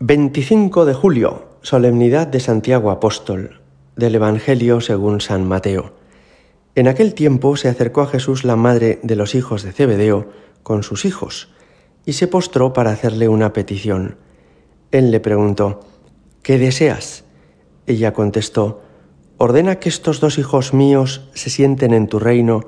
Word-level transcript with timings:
25 0.00 0.84
de 0.84 0.94
julio, 0.94 1.48
solemnidad 1.60 2.28
de 2.28 2.38
Santiago 2.38 2.92
Apóstol, 2.92 3.60
del 3.96 4.14
Evangelio 4.14 4.80
según 4.80 5.20
San 5.20 5.44
Mateo. 5.44 5.92
En 6.76 6.86
aquel 6.86 7.14
tiempo 7.14 7.56
se 7.56 7.68
acercó 7.68 8.02
a 8.02 8.06
Jesús 8.06 8.44
la 8.44 8.54
madre 8.54 9.00
de 9.02 9.16
los 9.16 9.34
hijos 9.34 9.64
de 9.64 9.72
Zebedeo 9.72 10.28
con 10.62 10.84
sus 10.84 11.04
hijos, 11.04 11.52
y 12.06 12.12
se 12.12 12.28
postró 12.28 12.72
para 12.72 12.92
hacerle 12.92 13.26
una 13.26 13.52
petición. 13.52 14.18
Él 14.92 15.10
le 15.10 15.18
preguntó, 15.18 15.80
¿qué 16.42 16.58
deseas? 16.58 17.24
Ella 17.88 18.12
contestó, 18.12 18.82
ordena 19.36 19.80
que 19.80 19.88
estos 19.88 20.20
dos 20.20 20.38
hijos 20.38 20.72
míos 20.74 21.28
se 21.34 21.50
sienten 21.50 21.92
en 21.92 22.06
tu 22.06 22.20
reino, 22.20 22.60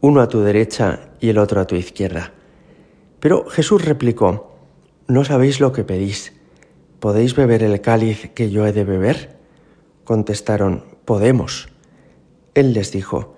uno 0.00 0.22
a 0.22 0.28
tu 0.30 0.40
derecha 0.40 1.10
y 1.20 1.28
el 1.28 1.36
otro 1.36 1.60
a 1.60 1.66
tu 1.66 1.74
izquierda. 1.74 2.32
Pero 3.20 3.44
Jesús 3.44 3.84
replicó, 3.84 4.56
no 5.06 5.22
sabéis 5.26 5.60
lo 5.60 5.72
que 5.72 5.84
pedís. 5.84 6.37
¿Podéis 7.00 7.36
beber 7.36 7.62
el 7.62 7.80
cáliz 7.80 8.30
que 8.34 8.50
yo 8.50 8.66
he 8.66 8.72
de 8.72 8.84
beber? 8.84 9.36
Contestaron, 10.04 10.84
Podemos. 11.04 11.68
Él 12.54 12.72
les 12.72 12.90
dijo, 12.90 13.36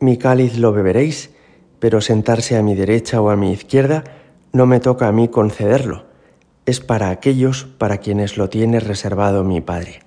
Mi 0.00 0.16
cáliz 0.16 0.58
lo 0.58 0.72
beberéis, 0.72 1.30
pero 1.78 2.00
sentarse 2.00 2.56
a 2.56 2.62
mi 2.62 2.74
derecha 2.74 3.20
o 3.20 3.30
a 3.30 3.36
mi 3.36 3.52
izquierda 3.52 4.02
no 4.52 4.66
me 4.66 4.80
toca 4.80 5.06
a 5.06 5.12
mí 5.12 5.28
concederlo, 5.28 6.06
es 6.64 6.80
para 6.80 7.10
aquellos 7.10 7.68
para 7.78 7.98
quienes 7.98 8.36
lo 8.36 8.50
tiene 8.50 8.80
reservado 8.80 9.44
mi 9.44 9.60
Padre. 9.60 10.00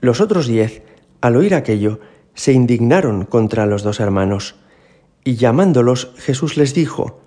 Los 0.00 0.20
otros 0.20 0.46
diez, 0.46 0.82
al 1.22 1.36
oír 1.36 1.54
aquello, 1.54 2.00
se 2.34 2.52
indignaron 2.52 3.24
contra 3.24 3.64
los 3.64 3.82
dos 3.82 4.00
hermanos, 4.00 4.56
y 5.24 5.36
llamándolos 5.36 6.12
Jesús 6.18 6.58
les 6.58 6.74
dijo, 6.74 7.20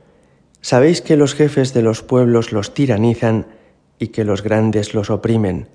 Sabéis 0.62 1.02
que 1.02 1.16
los 1.16 1.34
jefes 1.34 1.74
de 1.74 1.82
los 1.82 2.04
pueblos 2.04 2.52
los 2.52 2.74
tiranizan, 2.74 3.48
y 4.00 4.08
que 4.08 4.24
los 4.24 4.44
grandes 4.44 4.94
los 4.94 5.10
oprimen. 5.10 5.70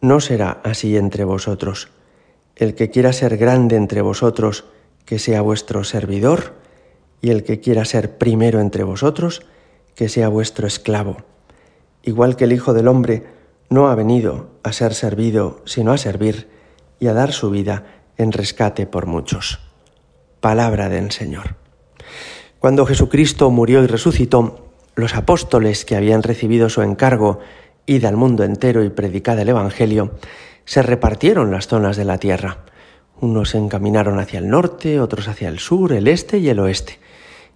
No 0.00 0.20
será 0.20 0.60
así 0.64 0.96
entre 0.96 1.24
vosotros. 1.24 1.88
El 2.56 2.74
que 2.74 2.90
quiera 2.90 3.12
ser 3.12 3.36
grande 3.36 3.76
entre 3.76 4.02
vosotros, 4.02 4.64
que 5.04 5.18
sea 5.18 5.40
vuestro 5.40 5.84
servidor, 5.84 6.54
y 7.20 7.30
el 7.30 7.44
que 7.44 7.60
quiera 7.60 7.84
ser 7.84 8.18
primero 8.18 8.60
entre 8.60 8.84
vosotros, 8.84 9.42
que 9.94 10.08
sea 10.08 10.28
vuestro 10.28 10.66
esclavo. 10.66 11.18
Igual 12.02 12.36
que 12.36 12.44
el 12.44 12.52
Hijo 12.52 12.74
del 12.74 12.88
Hombre 12.88 13.24
no 13.68 13.88
ha 13.88 13.94
venido 13.94 14.50
a 14.62 14.72
ser 14.72 14.94
servido, 14.94 15.62
sino 15.64 15.92
a 15.92 15.98
servir 15.98 16.48
y 16.98 17.06
a 17.06 17.14
dar 17.14 17.32
su 17.32 17.50
vida 17.50 18.02
en 18.16 18.32
rescate 18.32 18.86
por 18.86 19.06
muchos. 19.06 19.60
Palabra 20.40 20.88
del 20.88 21.12
Señor. 21.12 21.56
Cuando 22.58 22.86
Jesucristo 22.86 23.50
murió 23.50 23.82
y 23.82 23.86
resucitó, 23.86 24.71
los 24.94 25.14
apóstoles 25.14 25.84
que 25.84 25.96
habían 25.96 26.22
recibido 26.22 26.68
su 26.68 26.82
encargo, 26.82 27.40
id 27.86 28.04
al 28.04 28.16
mundo 28.16 28.44
entero 28.44 28.84
y 28.84 28.90
predicad 28.90 29.38
el 29.38 29.48
Evangelio, 29.48 30.12
se 30.64 30.82
repartieron 30.82 31.50
las 31.50 31.66
zonas 31.66 31.96
de 31.96 32.04
la 32.04 32.18
tierra. 32.18 32.58
Unos 33.20 33.50
se 33.50 33.58
encaminaron 33.58 34.18
hacia 34.18 34.38
el 34.38 34.48
norte, 34.48 35.00
otros 35.00 35.28
hacia 35.28 35.48
el 35.48 35.58
sur, 35.58 35.92
el 35.92 36.08
este 36.08 36.38
y 36.38 36.48
el 36.48 36.58
oeste. 36.60 36.98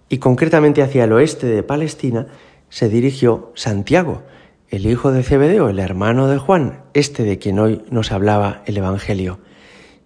Y 0.09 0.17
concretamente 0.19 0.81
hacia 0.81 1.03
el 1.03 1.13
oeste 1.13 1.47
de 1.47 1.63
Palestina 1.63 2.27
se 2.69 2.89
dirigió 2.89 3.51
Santiago, 3.55 4.23
el 4.69 4.85
hijo 4.85 5.11
de 5.11 5.23
Zebedeo, 5.23 5.69
el 5.69 5.79
hermano 5.79 6.27
de 6.27 6.37
Juan, 6.37 6.81
este 6.93 7.23
de 7.23 7.37
quien 7.37 7.59
hoy 7.59 7.83
nos 7.89 8.11
hablaba 8.11 8.63
el 8.65 8.77
Evangelio. 8.77 9.39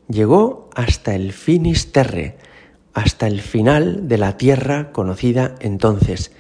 Llegó 0.08 0.70
hasta 0.76 1.16
el 1.16 1.34
Finisterre, 1.34 2.38
hasta 2.94 3.28
el 3.28 3.42
final 3.42 4.08
de 4.08 4.18
la 4.18 4.38
tierra 4.38 4.92
conocida 4.92 5.56
entonces, 5.60 6.32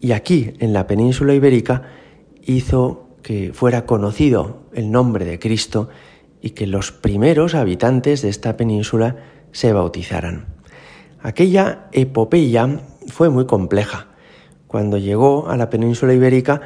y 0.00 0.12
aquí, 0.12 0.54
en 0.58 0.72
la 0.72 0.86
península 0.86 1.34
ibérica, 1.34 1.82
hizo 2.42 3.08
que 3.22 3.52
fuera 3.52 3.86
conocido 3.86 4.62
el 4.72 4.90
nombre 4.90 5.24
de 5.24 5.38
Cristo 5.38 5.88
y 6.40 6.50
que 6.50 6.66
los 6.66 6.90
primeros 6.90 7.54
habitantes 7.54 8.22
de 8.22 8.30
esta 8.30 8.56
península 8.56 9.16
se 9.52 9.72
bautizaran. 9.72 10.46
Aquella 11.20 11.88
epopeya 11.92 12.80
fue 13.08 13.28
muy 13.28 13.46
compleja. 13.46 14.08
Cuando 14.66 14.96
llegó 14.96 15.48
a 15.48 15.56
la 15.56 15.68
península 15.68 16.14
ibérica 16.14 16.62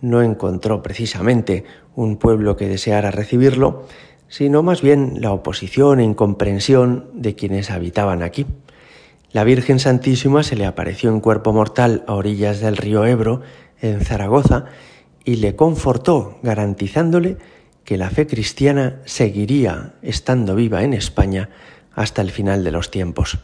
no 0.00 0.22
encontró 0.22 0.82
precisamente 0.82 1.64
un 1.96 2.16
pueblo 2.18 2.56
que 2.56 2.68
deseara 2.68 3.10
recibirlo, 3.10 3.84
sino 4.28 4.62
más 4.62 4.82
bien 4.82 5.20
la 5.20 5.32
oposición 5.32 5.98
e 5.98 6.04
incomprensión 6.04 7.10
de 7.14 7.34
quienes 7.34 7.70
habitaban 7.70 8.22
aquí. 8.22 8.46
La 9.32 9.44
Virgen 9.44 9.78
Santísima 9.78 10.42
se 10.42 10.56
le 10.56 10.66
apareció 10.66 11.10
en 11.10 11.20
cuerpo 11.20 11.52
mortal 11.52 12.04
a 12.06 12.14
orillas 12.14 12.60
del 12.60 12.76
río 12.76 13.04
Ebro, 13.04 13.42
en 13.80 14.00
Zaragoza, 14.00 14.66
y 15.24 15.36
le 15.36 15.56
confortó, 15.56 16.38
garantizándole 16.42 17.36
que 17.84 17.96
la 17.96 18.10
fe 18.10 18.26
cristiana 18.26 19.00
seguiría 19.04 19.94
estando 20.02 20.54
viva 20.54 20.84
en 20.84 20.94
España 20.94 21.50
hasta 21.92 22.22
el 22.22 22.30
final 22.30 22.64
de 22.64 22.70
los 22.70 22.90
tiempos. 22.90 23.38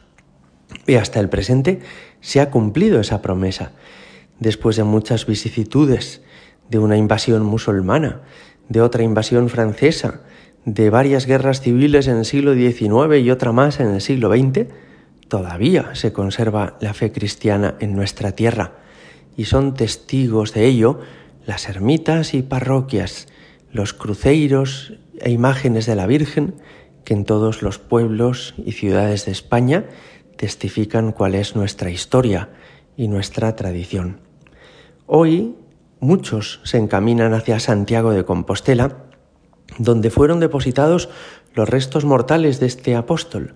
Y 0.87 0.94
hasta 0.94 1.20
el 1.20 1.28
presente 1.28 1.81
se 2.20 2.41
ha 2.41 2.50
cumplido 2.50 3.00
esa 3.00 3.20
promesa, 3.20 3.72
después 4.38 4.76
de 4.76 4.84
muchas 4.84 5.26
vicisitudes, 5.26 6.22
de 6.70 6.78
una 6.78 6.97
invasión 6.97 7.44
musulmana, 7.44 8.22
de 8.69 8.81
otra 8.81 9.03
invasión 9.03 9.49
francesa, 9.49 10.20
de 10.64 10.91
varias 10.91 11.26
guerras 11.26 11.60
civiles 11.60 12.06
en 12.06 12.19
el 12.19 12.25
siglo 12.25 12.54
XIX 12.54 13.19
y 13.20 13.31
otra 13.31 13.53
más 13.53 13.81
en 13.81 13.88
el 13.94 14.00
siglo 14.00 14.31
XX, 14.31 14.69
todavía 15.32 15.94
se 15.94 16.12
conserva 16.12 16.76
la 16.81 16.93
fe 16.93 17.10
cristiana 17.10 17.76
en 17.81 17.97
nuestra 17.97 18.32
tierra 18.32 18.72
y 19.34 19.47
son 19.47 19.72
testigos 19.72 20.53
de 20.53 20.66
ello 20.66 21.00
las 21.47 21.70
ermitas 21.70 22.34
y 22.34 22.43
parroquias, 22.43 23.28
los 23.70 23.94
cruceiros 23.94 24.93
e 25.20 25.31
imágenes 25.31 25.87
de 25.87 25.97
la 25.97 26.06
Virgen 26.06 26.56
que 27.06 27.15
en 27.15 27.25
todos 27.25 27.62
los 27.62 27.78
pueblos 27.78 28.53
y 28.62 28.72
ciudades 28.72 29.25
de 29.25 29.32
España 29.32 29.87
testifican 30.37 31.12
cuál 31.12 31.34
es 31.34 31.56
nuestra 31.56 31.88
historia 31.88 32.50
y 32.99 33.09
nuestra 33.09 33.56
tradición. 33.56 34.20
Hoy 35.06 35.56
muchos 35.99 36.60
se 36.64 36.76
encaminan 36.76 37.32
hacia 37.32 37.59
Santiago 37.59 38.10
de 38.10 38.26
Compostela, 38.26 38.99
donde 39.78 40.10
fueron 40.10 40.41
depositados 40.41 41.09
los 41.54 41.70
restos 41.70 42.04
mortales 42.04 42.60
de 42.60 42.66
este 42.66 42.94
apóstol, 42.97 43.54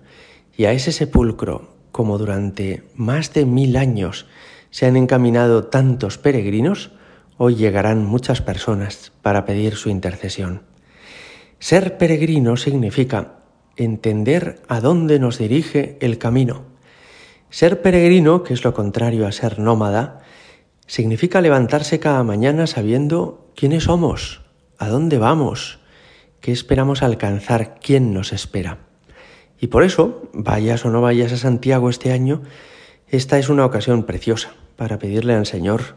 y 0.57 0.65
a 0.65 0.73
ese 0.73 0.91
sepulcro, 0.91 1.69
como 1.91 2.17
durante 2.17 2.83
más 2.95 3.33
de 3.33 3.45
mil 3.45 3.77
años 3.77 4.25
se 4.71 4.87
han 4.87 4.97
encaminado 4.97 5.65
tantos 5.65 6.17
peregrinos, 6.17 6.91
hoy 7.37 7.55
llegarán 7.55 8.03
muchas 8.03 8.41
personas 8.41 9.13
para 9.21 9.45
pedir 9.45 9.75
su 9.75 9.89
intercesión. 9.89 10.63
Ser 11.59 11.97
peregrino 11.97 12.57
significa 12.57 13.35
entender 13.77 14.61
a 14.67 14.81
dónde 14.81 15.19
nos 15.19 15.37
dirige 15.37 15.97
el 16.01 16.17
camino. 16.17 16.63
Ser 17.49 17.81
peregrino, 17.81 18.43
que 18.43 18.53
es 18.53 18.63
lo 18.63 18.73
contrario 18.73 19.27
a 19.27 19.31
ser 19.31 19.59
nómada, 19.59 20.21
significa 20.87 21.41
levantarse 21.41 21.99
cada 21.99 22.23
mañana 22.23 22.65
sabiendo 22.67 23.51
quiénes 23.55 23.85
somos, 23.85 24.41
a 24.79 24.87
dónde 24.87 25.17
vamos, 25.17 25.79
qué 26.41 26.51
esperamos 26.51 27.03
alcanzar, 27.03 27.75
quién 27.79 28.13
nos 28.13 28.33
espera. 28.33 28.86
Y 29.59 29.67
por 29.67 29.83
eso, 29.83 30.29
vayas 30.33 30.85
o 30.85 30.89
no 30.89 31.01
vayas 31.01 31.31
a 31.33 31.37
Santiago 31.37 31.89
este 31.89 32.11
año, 32.11 32.41
esta 33.07 33.39
es 33.39 33.49
una 33.49 33.65
ocasión 33.65 34.03
preciosa 34.03 34.53
para 34.75 34.99
pedirle 34.99 35.33
al 35.33 35.45
Señor 35.45 35.95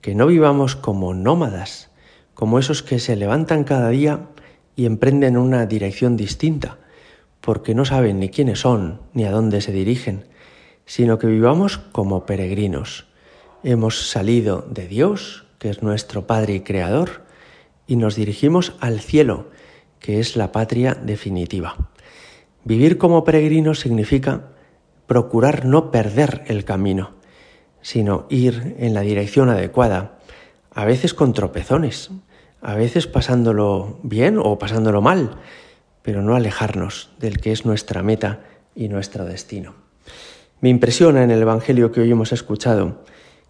que 0.00 0.14
no 0.14 0.26
vivamos 0.26 0.76
como 0.76 1.14
nómadas, 1.14 1.90
como 2.34 2.58
esos 2.58 2.82
que 2.82 2.98
se 2.98 3.16
levantan 3.16 3.64
cada 3.64 3.90
día 3.90 4.28
y 4.76 4.86
emprenden 4.86 5.36
una 5.36 5.66
dirección 5.66 6.16
distinta, 6.16 6.78
porque 7.40 7.74
no 7.74 7.84
saben 7.84 8.18
ni 8.18 8.30
quiénes 8.30 8.60
son 8.60 9.00
ni 9.12 9.24
a 9.24 9.30
dónde 9.30 9.60
se 9.60 9.72
dirigen, 9.72 10.24
sino 10.86 11.18
que 11.18 11.26
vivamos 11.26 11.78
como 11.78 12.26
peregrinos. 12.26 13.06
Hemos 13.62 14.08
salido 14.10 14.66
de 14.70 14.88
Dios, 14.88 15.44
que 15.58 15.70
es 15.70 15.82
nuestro 15.82 16.26
Padre 16.26 16.54
y 16.54 16.60
Creador, 16.60 17.24
y 17.86 17.96
nos 17.96 18.16
dirigimos 18.16 18.74
al 18.80 19.00
cielo, 19.00 19.50
que 19.98 20.18
es 20.18 20.36
la 20.36 20.50
patria 20.50 20.94
definitiva. 20.94 21.90
Vivir 22.64 22.98
como 22.98 23.24
peregrino 23.24 23.74
significa 23.74 24.48
procurar 25.06 25.64
no 25.64 25.90
perder 25.90 26.44
el 26.46 26.64
camino, 26.64 27.12
sino 27.82 28.26
ir 28.28 28.76
en 28.78 28.94
la 28.94 29.00
dirección 29.00 29.48
adecuada, 29.48 30.18
a 30.72 30.84
veces 30.84 31.14
con 31.14 31.32
tropezones, 31.32 32.10
a 32.60 32.74
veces 32.74 33.06
pasándolo 33.06 33.98
bien 34.02 34.38
o 34.38 34.58
pasándolo 34.58 35.00
mal, 35.00 35.38
pero 36.02 36.22
no 36.22 36.36
alejarnos 36.36 37.10
del 37.18 37.40
que 37.40 37.52
es 37.52 37.64
nuestra 37.64 38.02
meta 38.02 38.40
y 38.74 38.88
nuestro 38.88 39.24
destino. 39.24 39.74
Me 40.60 40.68
impresiona 40.68 41.24
en 41.24 41.30
el 41.30 41.42
Evangelio 41.42 41.90
que 41.90 42.02
hoy 42.02 42.10
hemos 42.10 42.32
escuchado 42.32 43.02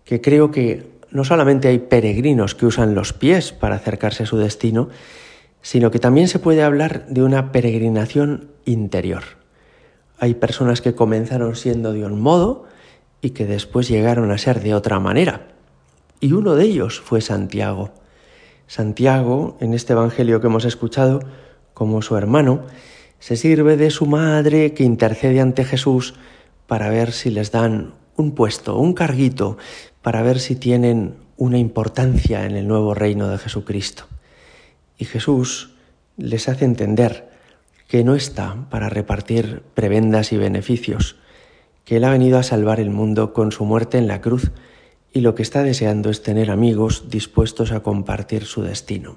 que 0.04 0.20
creo 0.20 0.50
que 0.50 0.90
no 1.10 1.24
solamente 1.24 1.68
hay 1.68 1.78
peregrinos 1.78 2.54
que 2.54 2.66
usan 2.66 2.94
los 2.94 3.12
pies 3.12 3.52
para 3.52 3.76
acercarse 3.76 4.22
a 4.22 4.26
su 4.26 4.38
destino, 4.38 4.88
sino 5.62 5.90
que 5.90 5.98
también 5.98 6.28
se 6.28 6.38
puede 6.38 6.62
hablar 6.62 7.06
de 7.08 7.22
una 7.22 7.52
peregrinación 7.52 8.50
interior. 8.64 9.22
Hay 10.18 10.34
personas 10.34 10.80
que 10.80 10.94
comenzaron 10.94 11.56
siendo 11.56 11.92
de 11.92 12.04
un 12.04 12.20
modo 12.20 12.64
y 13.20 13.30
que 13.30 13.46
después 13.46 13.88
llegaron 13.88 14.30
a 14.30 14.38
ser 14.38 14.60
de 14.60 14.74
otra 14.74 15.00
manera. 15.00 15.48
Y 16.20 16.32
uno 16.32 16.54
de 16.54 16.64
ellos 16.64 17.00
fue 17.00 17.20
Santiago. 17.20 17.92
Santiago, 18.66 19.56
en 19.60 19.74
este 19.74 19.94
Evangelio 19.94 20.40
que 20.40 20.46
hemos 20.46 20.64
escuchado, 20.64 21.20
como 21.74 22.02
su 22.02 22.16
hermano, 22.16 22.64
se 23.18 23.36
sirve 23.36 23.76
de 23.76 23.90
su 23.90 24.06
madre 24.06 24.74
que 24.74 24.84
intercede 24.84 25.40
ante 25.40 25.64
Jesús 25.64 26.14
para 26.66 26.88
ver 26.88 27.12
si 27.12 27.30
les 27.30 27.50
dan 27.50 27.94
un 28.16 28.32
puesto, 28.32 28.76
un 28.76 28.92
carguito, 28.92 29.56
para 30.02 30.22
ver 30.22 30.38
si 30.38 30.56
tienen 30.56 31.16
una 31.36 31.58
importancia 31.58 32.44
en 32.44 32.56
el 32.56 32.68
nuevo 32.68 32.94
reino 32.94 33.28
de 33.28 33.38
Jesucristo. 33.38 34.04
Y 35.00 35.06
Jesús 35.06 35.70
les 36.18 36.50
hace 36.50 36.66
entender 36.66 37.30
que 37.88 38.04
no 38.04 38.14
está 38.14 38.68
para 38.68 38.90
repartir 38.90 39.62
prebendas 39.72 40.30
y 40.30 40.36
beneficios, 40.36 41.16
que 41.86 41.96
Él 41.96 42.04
ha 42.04 42.10
venido 42.10 42.38
a 42.38 42.42
salvar 42.42 42.80
el 42.80 42.90
mundo 42.90 43.32
con 43.32 43.50
su 43.50 43.64
muerte 43.64 43.96
en 43.96 44.06
la 44.06 44.20
cruz 44.20 44.52
y 45.10 45.20
lo 45.20 45.34
que 45.34 45.42
está 45.42 45.62
deseando 45.62 46.10
es 46.10 46.22
tener 46.22 46.50
amigos 46.50 47.06
dispuestos 47.08 47.72
a 47.72 47.82
compartir 47.82 48.44
su 48.44 48.60
destino. 48.60 49.16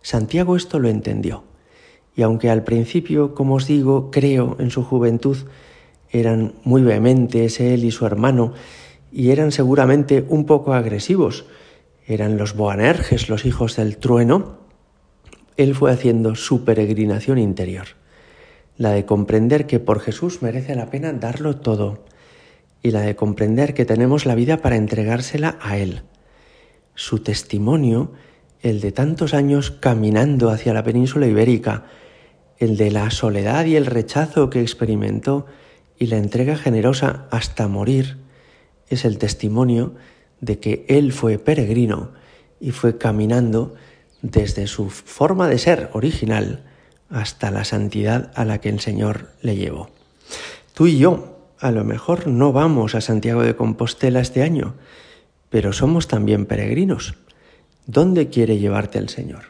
Santiago 0.00 0.56
esto 0.56 0.78
lo 0.78 0.88
entendió, 0.88 1.44
y 2.16 2.22
aunque 2.22 2.48
al 2.48 2.64
principio, 2.64 3.34
como 3.34 3.56
os 3.56 3.66
digo, 3.66 4.10
creo 4.10 4.56
en 4.58 4.70
su 4.70 4.82
juventud, 4.82 5.36
eran 6.10 6.54
muy 6.64 6.82
vehementes 6.82 7.60
él 7.60 7.84
y 7.84 7.90
su 7.90 8.06
hermano, 8.06 8.54
y 9.12 9.30
eran 9.30 9.52
seguramente 9.52 10.24
un 10.30 10.46
poco 10.46 10.72
agresivos, 10.72 11.44
eran 12.06 12.38
los 12.38 12.56
Boanerges, 12.56 13.28
los 13.28 13.44
hijos 13.44 13.76
del 13.76 13.98
trueno, 13.98 14.65
él 15.56 15.74
fue 15.74 15.90
haciendo 15.90 16.34
su 16.34 16.64
peregrinación 16.64 17.38
interior, 17.38 17.86
la 18.76 18.90
de 18.90 19.04
comprender 19.06 19.66
que 19.66 19.80
por 19.80 20.00
Jesús 20.00 20.42
merece 20.42 20.74
la 20.74 20.90
pena 20.90 21.12
darlo 21.12 21.56
todo 21.56 22.04
y 22.82 22.90
la 22.90 23.00
de 23.00 23.16
comprender 23.16 23.74
que 23.74 23.84
tenemos 23.84 24.26
la 24.26 24.34
vida 24.34 24.58
para 24.58 24.76
entregársela 24.76 25.58
a 25.60 25.78
Él. 25.78 26.02
Su 26.94 27.20
testimonio, 27.20 28.12
el 28.60 28.80
de 28.80 28.92
tantos 28.92 29.34
años 29.34 29.70
caminando 29.70 30.50
hacia 30.50 30.74
la 30.74 30.84
península 30.84 31.26
ibérica, 31.26 31.84
el 32.58 32.76
de 32.76 32.90
la 32.90 33.10
soledad 33.10 33.64
y 33.64 33.76
el 33.76 33.86
rechazo 33.86 34.50
que 34.50 34.60
experimentó 34.60 35.46
y 35.98 36.06
la 36.06 36.18
entrega 36.18 36.56
generosa 36.56 37.26
hasta 37.30 37.68
morir, 37.68 38.18
es 38.88 39.04
el 39.04 39.18
testimonio 39.18 39.94
de 40.40 40.58
que 40.58 40.84
Él 40.88 41.12
fue 41.12 41.38
peregrino 41.38 42.12
y 42.60 42.70
fue 42.70 42.98
caminando 42.98 43.74
desde 44.30 44.66
su 44.66 44.90
forma 44.90 45.48
de 45.48 45.58
ser 45.58 45.90
original 45.92 46.64
hasta 47.08 47.50
la 47.50 47.64
santidad 47.64 48.32
a 48.34 48.44
la 48.44 48.60
que 48.60 48.68
el 48.68 48.80
Señor 48.80 49.30
le 49.40 49.56
llevó. 49.56 49.90
Tú 50.74 50.86
y 50.86 50.98
yo 50.98 51.52
a 51.60 51.70
lo 51.70 51.84
mejor 51.84 52.26
no 52.26 52.52
vamos 52.52 52.94
a 52.94 53.00
Santiago 53.00 53.42
de 53.42 53.56
Compostela 53.56 54.20
este 54.20 54.42
año, 54.42 54.74
pero 55.48 55.72
somos 55.72 56.08
también 56.08 56.46
peregrinos. 56.46 57.14
¿Dónde 57.86 58.28
quiere 58.28 58.58
llevarte 58.58 58.98
el 58.98 59.08
Señor? 59.08 59.44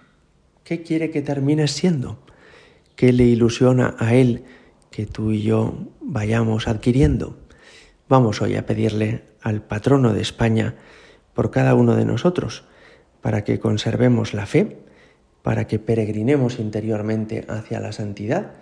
¿Qué 0.62 0.82
quiere 0.82 1.10
que 1.10 1.22
termines 1.22 1.72
siendo? 1.72 2.18
¿Qué 2.96 3.12
le 3.12 3.24
ilusiona 3.24 3.96
a 3.98 4.14
Él 4.14 4.44
que 4.90 5.06
tú 5.06 5.32
y 5.32 5.42
yo 5.42 5.74
vayamos 6.00 6.68
adquiriendo? 6.68 7.38
Vamos 8.08 8.42
hoy 8.42 8.56
a 8.56 8.66
pedirle 8.66 9.24
al 9.42 9.62
patrono 9.62 10.12
de 10.12 10.20
España 10.20 10.74
por 11.34 11.50
cada 11.50 11.74
uno 11.74 11.96
de 11.96 12.04
nosotros 12.04 12.64
para 13.26 13.42
que 13.42 13.58
conservemos 13.58 14.34
la 14.34 14.46
fe, 14.46 14.76
para 15.42 15.66
que 15.66 15.80
peregrinemos 15.80 16.60
interiormente 16.60 17.44
hacia 17.48 17.80
la 17.80 17.90
santidad 17.90 18.52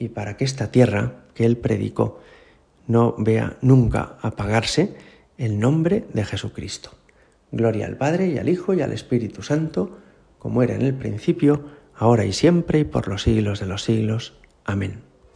y 0.00 0.08
para 0.08 0.36
que 0.36 0.42
esta 0.42 0.72
tierra 0.72 1.26
que 1.32 1.46
Él 1.46 1.56
predicó 1.58 2.18
no 2.88 3.14
vea 3.18 3.56
nunca 3.60 4.16
apagarse 4.20 4.96
el 5.38 5.60
nombre 5.60 6.06
de 6.12 6.24
Jesucristo. 6.24 6.90
Gloria 7.52 7.86
al 7.86 7.98
Padre 7.98 8.26
y 8.26 8.38
al 8.38 8.48
Hijo 8.48 8.74
y 8.74 8.82
al 8.82 8.90
Espíritu 8.90 9.44
Santo, 9.44 9.98
como 10.40 10.64
era 10.64 10.74
en 10.74 10.82
el 10.82 10.94
principio, 10.94 11.66
ahora 11.94 12.24
y 12.24 12.32
siempre 12.32 12.80
y 12.80 12.84
por 12.84 13.06
los 13.06 13.22
siglos 13.22 13.60
de 13.60 13.66
los 13.66 13.84
siglos. 13.84 14.34
Amén. 14.64 15.09